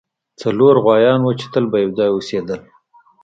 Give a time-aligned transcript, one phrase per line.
[0.41, 2.61] څلور غوایان وو چې تل به یو ځای اوسیدل.